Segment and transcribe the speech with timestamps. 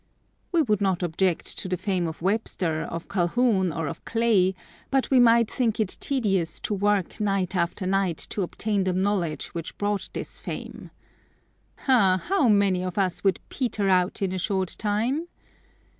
[0.51, 4.55] We would not object to the fame of Webster, of Calhoun or of Clay,
[4.89, 9.49] but we might think it tedious to work night after night to obtain the knowledge
[9.53, 10.89] which brought this fame.
[11.87, 12.19] Ah!
[12.29, 15.27] how many of us would 'peter' out in a short time?